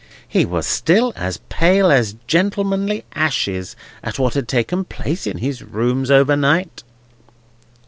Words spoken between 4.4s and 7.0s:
taken place in his rooms overnight."